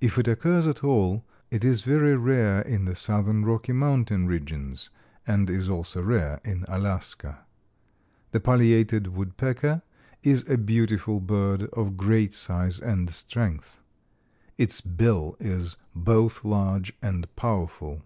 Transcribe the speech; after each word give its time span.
If 0.00 0.18
it 0.18 0.26
occurs 0.26 0.66
at 0.66 0.82
all 0.82 1.24
it 1.48 1.64
is 1.64 1.82
very 1.82 2.16
rare 2.16 2.60
in 2.62 2.86
the 2.86 2.96
Southern 2.96 3.44
Rocky 3.44 3.70
Mountain 3.70 4.26
regions, 4.26 4.90
and 5.28 5.48
is 5.48 5.68
also 5.70 6.02
rare 6.02 6.40
in 6.44 6.64
Alaska. 6.66 7.46
The 8.32 8.40
Pileated 8.40 9.06
Woodpecker 9.14 9.82
is 10.24 10.44
a 10.48 10.58
beautiful 10.58 11.20
bird 11.20 11.68
of 11.72 11.96
great 11.96 12.32
size 12.32 12.80
and 12.80 13.08
strength. 13.10 13.78
Its 14.58 14.80
bill 14.80 15.36
is 15.38 15.76
both 15.94 16.44
large 16.44 16.92
and 17.00 17.28
powerful. 17.36 18.02